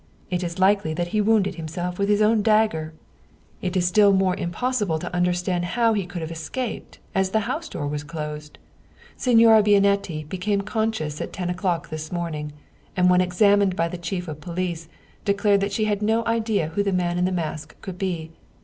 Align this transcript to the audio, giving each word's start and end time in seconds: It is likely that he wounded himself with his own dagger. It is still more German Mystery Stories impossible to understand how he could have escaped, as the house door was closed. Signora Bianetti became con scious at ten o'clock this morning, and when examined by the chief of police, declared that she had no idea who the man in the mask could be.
It 0.31 0.41
is 0.43 0.57
likely 0.57 0.95
that 0.95 1.09
he 1.09 1.21
wounded 1.21 1.53
himself 1.53 1.99
with 1.99 2.09
his 2.09 2.23
own 2.23 2.41
dagger. 2.41 2.91
It 3.61 3.77
is 3.77 3.85
still 3.85 4.11
more 4.11 4.35
German 4.35 4.47
Mystery 4.47 4.47
Stories 4.59 4.71
impossible 4.81 4.97
to 4.99 5.15
understand 5.15 5.65
how 5.65 5.93
he 5.93 6.07
could 6.07 6.23
have 6.23 6.31
escaped, 6.31 6.97
as 7.13 7.29
the 7.29 7.41
house 7.41 7.69
door 7.69 7.85
was 7.85 8.03
closed. 8.03 8.57
Signora 9.15 9.61
Bianetti 9.61 10.27
became 10.27 10.61
con 10.61 10.91
scious 10.91 11.21
at 11.21 11.31
ten 11.31 11.51
o'clock 11.51 11.89
this 11.89 12.11
morning, 12.11 12.51
and 12.97 13.11
when 13.11 13.21
examined 13.21 13.75
by 13.75 13.87
the 13.87 13.95
chief 13.99 14.27
of 14.27 14.41
police, 14.41 14.87
declared 15.23 15.61
that 15.61 15.71
she 15.71 15.85
had 15.85 16.01
no 16.01 16.25
idea 16.25 16.69
who 16.69 16.81
the 16.81 16.91
man 16.91 17.19
in 17.19 17.25
the 17.25 17.31
mask 17.31 17.79
could 17.81 17.99
be. 17.99 18.31